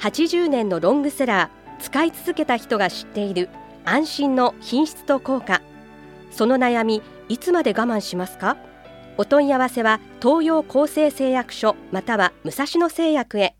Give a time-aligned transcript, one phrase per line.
[0.00, 3.48] 80年のロングセラー使い続けた人が知っている
[3.84, 5.60] 安心の品質と効果。
[6.30, 8.56] その悩みいつまで我慢しますか？
[9.16, 13.56] お問い合わせは東洋厚生製薬所または武蔵野製薬へ。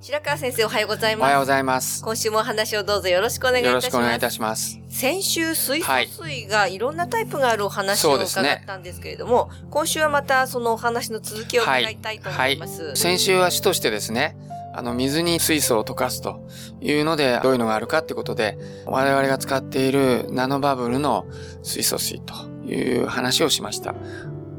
[0.00, 1.22] 白川先生おはようございます。
[1.22, 2.02] おはようございます。
[2.02, 3.92] 今週もお話をどうぞよろしくお願いいよろたします。
[3.92, 4.80] しくお願いいたします。
[4.88, 6.78] 先週水素水がい。
[6.78, 14.36] ろんなタイプがあるお話を伺ったんですけれども、今週はまたそのお話の続きを伺いたいと思います、先週は主としてですね、
[14.76, 16.46] あの、水に水素を溶かすと
[16.80, 21.26] いうので、どういうのがあるかってことで、我々が使っているナノバブルの
[21.62, 22.34] 水素水と
[22.66, 23.94] いう話をしました。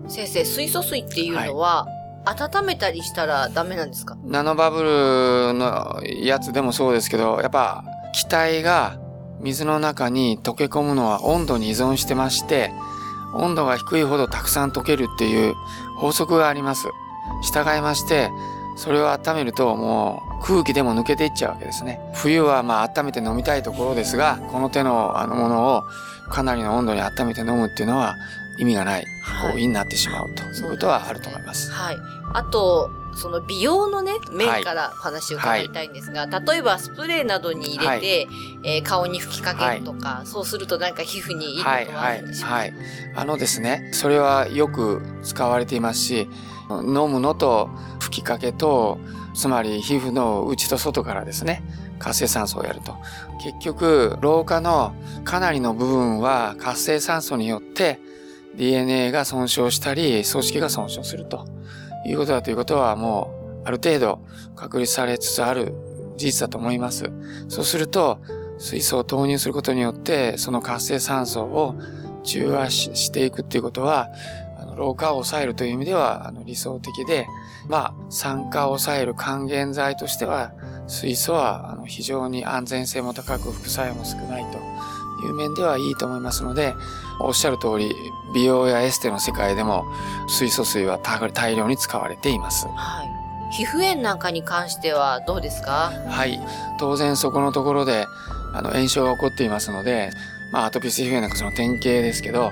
[0.07, 1.87] 先生水素水っていうのは、
[2.25, 4.17] 温めたりしたらダメなんですか？
[4.23, 8.97] ナノバブルのやつでもそうですけど、やっぱ気体が
[9.41, 12.71] 水の中に溶け込むのは温度に依存してまして、
[13.35, 15.53] 温度が低いほどたくさん溶けるっていう
[15.97, 16.87] 法則があります。
[17.43, 18.31] 従いまして、
[18.75, 21.99] それを温めるともう空気でも抜けていっちゃうわけですね。
[22.13, 25.83] 冬はまあ温めて飲みたいところですが、この手のあのものを
[26.29, 28.15] かなりの温度に温めて飲むっていうのは
[28.57, 29.05] 意味がない
[29.43, 31.71] 行為になってしまうと、そういうことはあると思います。
[31.71, 31.97] はい。
[32.33, 38.27] あと、その美容のね、面からお話を伺いたいんですが、例えばスプレーなどに入れて、
[38.63, 42.73] えー顔に吹きかけるとか、そうするとなんか皮膚にいいことはいはあはいるんでしょうか、はい。
[43.15, 46.27] あのですね、それはよく使われていますし、
[46.69, 48.99] 飲むのと吹きかけと、
[49.33, 51.63] つまり皮膚の内と外からですね、
[51.99, 52.95] 活性酸素をやると。
[53.43, 54.93] 結局、老化の
[55.23, 57.99] かなりの部分は活性酸素によって
[58.55, 61.45] DNA が損傷したり、組織が損傷すると
[62.05, 64.19] いうことだということはもうある程度
[64.55, 65.73] 確立されつつある
[66.17, 67.11] 事実だと思います。
[67.49, 68.19] そうすると、
[68.57, 71.75] 水素を投入することによって、その活性酸素を
[72.23, 74.09] 中和していくっていうことは、
[74.57, 77.27] あの老化を抑えるという意味ではあの理想的で、
[77.67, 80.53] まあ、酸化を抑える還元剤としては、
[80.87, 86.73] 水素はあの非常に安全性も高く副作用も少ないという面ではいいと思いますので、
[87.19, 87.95] おっしゃる通り、
[88.33, 89.85] 美容やエステの世界でも
[90.27, 92.67] 水素水は大大量に使われています。
[92.67, 93.09] はい。
[93.51, 95.91] 皮膚炎なんかに関してはどうですか？
[96.07, 96.39] はい。
[96.79, 98.05] 当然そこのところで、
[98.53, 100.11] あの、炎症が起こっていますので、
[100.51, 102.51] まあ、アトピー性皮膚炎なんかその典型ですけど、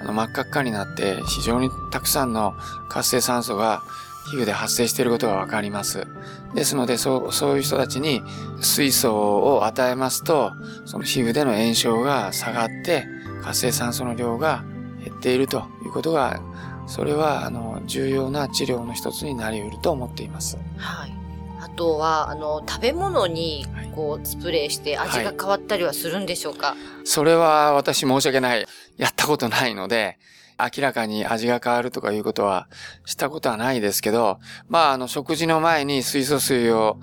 [0.00, 2.54] あの、真っ赤っかになって、非常にたくさんの
[2.88, 3.82] 活性酸素が
[4.30, 6.06] 皮膚で発生していることがわかります。
[6.54, 8.22] ですので、そう、そういう人たちに
[8.60, 9.14] 水素
[9.54, 10.52] を与えますと、
[10.84, 13.06] その皮膚での炎症が下がって、
[13.42, 14.64] 活性酸素の量が
[15.04, 16.40] 減っているということが、
[16.86, 20.58] それは、あの、重要な治療の一つになり得ると思っています。
[20.76, 21.12] はい。
[21.60, 28.66] あとは、あの、食べ物にはい、こう、スプレーして味が変わったりはするんでしょうか、それは私申し訳ない。
[28.96, 30.18] やったことないので、
[30.58, 32.68] 明らかに味が変わるとかいうことは
[33.04, 34.38] したことはないですけど、
[34.68, 36.98] まあ、あの、食事の前に水素水を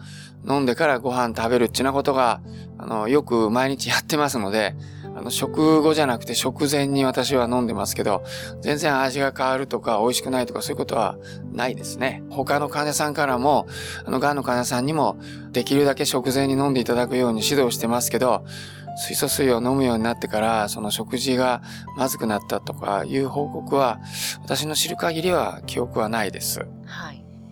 [0.48, 2.42] 飲んでからご飯食べるっていうなことが、
[2.78, 4.76] あの、よく毎日やってますので、
[5.20, 8.24] あの、食後じゃなくて食前に私は飲んでますけど、
[8.62, 11.18] 全然味が変わるとか美味しくないとかそういうことは
[11.52, 12.24] ないですね。
[12.30, 13.68] 他の患者さんからも、
[14.06, 15.18] あの、癌の患者さんにも、
[15.52, 18.46] できるだけ食前に飲んでいただくように指導してますけど、
[18.96, 21.62] 水素水を飲むようになってから、その食事が
[21.98, 24.00] まずくなったとかいう報告は、
[24.44, 26.60] 私の知る限りは記憶はないです。
[26.86, 27.09] はい。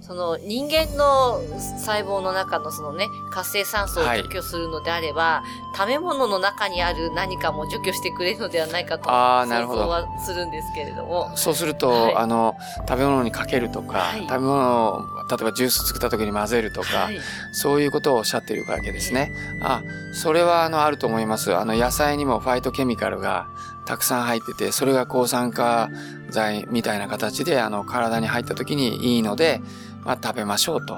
[0.07, 5.44] その人間の細胞の中のそのね、活性酸素をはい除去するのであれば、
[5.75, 9.81] 食べ物の中にある何かも除去してくれるのではないかとあーなるほど。
[9.81, 11.35] 想像はするんですけれども。
[11.35, 12.16] そうすると、はい。
[12.16, 12.56] あの、
[12.88, 14.22] 食べ物にかけるとか、はい。
[14.22, 17.19] 食べ物を、例えばジュース作った時に混ぜるとか、はい。
[17.51, 19.33] そういうことをおっしゃっているわけですね。
[19.61, 19.83] あ、
[20.13, 21.55] それはあの、あると思います。
[21.55, 23.47] あの、野菜にもファイトケミカルが
[23.85, 25.90] たくさん入ってて、それが抗酸化
[26.29, 29.61] 剤みたいな形で、あの、体に入った時にいいので、
[30.03, 30.97] まあ、食べましょうと。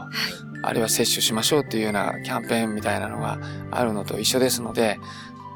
[0.61, 3.39] あるいは摂取しましょうっていうようなキャンペーンみたいなのが
[3.71, 4.99] あるのと一緒ですので、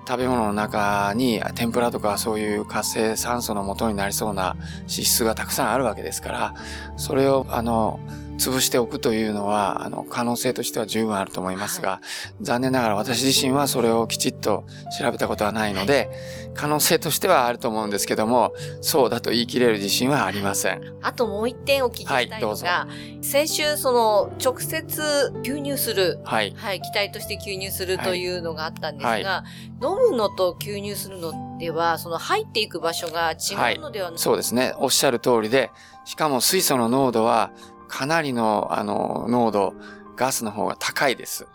[0.07, 6.53] 食べ物の中に天ぷらとかそういう活性酸素の元になりそうな脂質がたくさんあるわけですから、
[6.97, 7.99] それをあの、
[8.37, 12.01] 潰しておくというのは、あの、可能性としては十分あると思いますが、
[12.41, 14.65] 残念ながら私自身はそれをきちっと
[14.99, 16.09] 調べたことはないので、
[16.53, 20.81] 可能性としてはあると思うんですけども、そうだと言い切れる自信はありません。
[21.01, 22.87] あともう一点お聞きしたいのが、は
[23.19, 29.23] い、先週その直接吸入する、はい、はい、気体として吸入するというのがあったんですが、はい。
[29.23, 34.73] はい、飲むのと吸入するのでは、その入っていく場所が違うのではない、そうですね。
[34.77, 35.71] おっしゃる通りで、
[36.05, 37.51] しかも水素の濃度は
[37.93, 39.75] かなりの、あの、濃度、
[40.15, 41.45] ガスの方が高いです。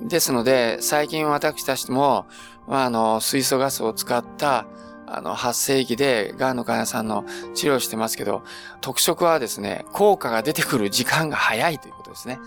[0.00, 2.24] ですので、最近私たちも、
[2.66, 4.66] まあ、あの、水素ガスを使った、
[5.06, 8.42] あの、発生器で、癌の患者さんの治療してますけど、
[8.80, 12.36] 特色はですね、効果が出てくる時間が早いということですね。
[12.36, 12.40] は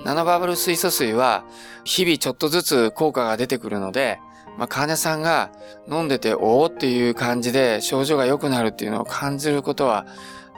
[0.00, 1.44] い、ナノバブル水素水は、
[1.84, 4.20] 日々ちょっとずつ効果が出てくるので、
[4.56, 5.50] まあ、患者さんが
[5.86, 10.06] 飲んでて、おおっていう感じで症状が良くなるっていうのを感じることは、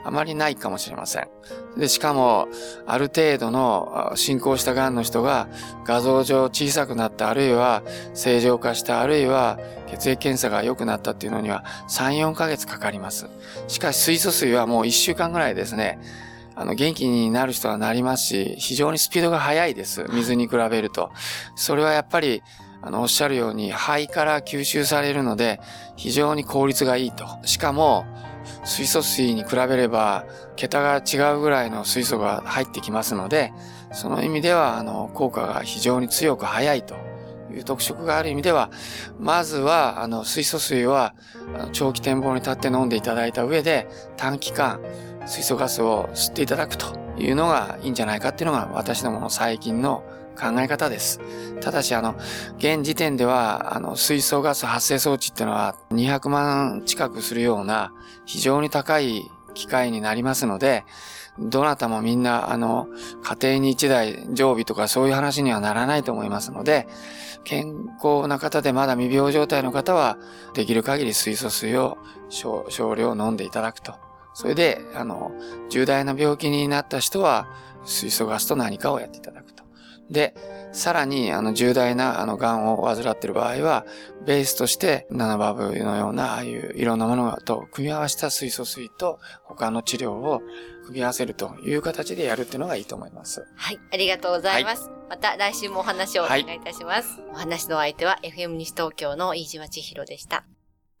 [0.03, 1.27] あまりないかもしれません。
[1.77, 2.47] で、しかも、
[2.85, 5.47] ある程度の進行した癌の人が
[5.85, 7.83] 画像上小さくなった、あるいは
[8.13, 13.27] 正常化した、あるいは血液検査が良くなったっていうのには3、4ヶ月かかります。
[13.67, 15.99] しかし水素水はもう1週間ぐらいですね、
[16.55, 20.05] あの、元気になる人はなりますし、非常にスピードが速いです。
[20.11, 21.11] 水に比べると。
[21.55, 22.43] それはやっぱり、
[22.81, 25.59] あの、おっしゃるように肺から吸収されるので、
[25.95, 27.25] 非常に効率がいいと。
[27.45, 28.05] しかも、
[28.63, 30.25] 水素水に比べれば、
[30.55, 33.53] 桁が違うぐらいの水素が入ってきますので、
[33.91, 36.95] その意味では、あの、効果が非常に強く早いと
[37.51, 38.71] いう特色がある意味では、
[39.19, 41.13] まずは、あの、水素水は、
[41.71, 43.87] 長期展望に立って飲んでいただいた上で、
[44.17, 44.79] 短期間、
[45.25, 51.19] 水素ガスを吸っていただくというのがいいんじゃないかっていうのが私どもの最近の考え方です。
[51.61, 52.15] ただし、あの、
[52.57, 57.93] 現時点では、あの、水素ガス発生装置っていうのは200万近くするような
[58.25, 60.85] 非常に高い機械になりますので、
[61.39, 62.87] どなたもみんな、あの、
[63.23, 66.87] 家庭に一台常備とかそういう話にはならないと思いますので、
[67.43, 70.17] 健康な方でまだ未病状態の方は、
[70.53, 71.97] できる限り水素水を
[72.29, 73.95] 少量飲んでいただくと。
[74.33, 75.31] それで、あの、
[75.69, 77.47] 重大な病気になった人は、
[77.85, 79.62] 水素ガスと何かをやっていただくと。
[80.09, 80.35] で、
[80.71, 83.85] さらに、あの、重大な、あの、癌を患っている場合は、
[84.25, 90.41] ベースとして、ナノバブのような、ああいういろんなものと組み合わせた水素水と他の治療を
[90.85, 93.45] 組み合わせるという形でやるっていうのがいいと思います。
[93.55, 94.87] はい、ありがとうございます。
[94.87, 97.21] はい、また来週もお話をお願いいたします。
[97.21, 100.45] はい、お話の相手は FM 西東京の飯島千尋でした。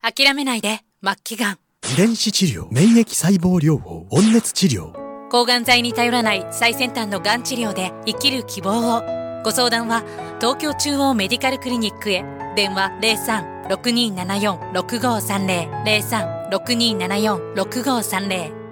[0.01, 1.57] 諦めないで、末期癌。
[1.93, 5.02] 遺伝子治療、免疫細胞療法、温熱治療。
[5.33, 9.01] 抗がん剤に頼らない最先端のがん治療で生きる希望を。
[9.43, 10.03] ご相談は
[10.39, 12.23] 東京中央メディカルクリニックへ。
[12.55, 12.91] 電話
[13.67, 18.62] 03-6274-6530 03-6274-6530